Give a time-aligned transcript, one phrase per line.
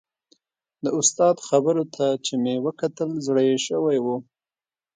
[0.83, 4.07] د استاد خبرو ته چې مې وکتل زړه یې شوی و.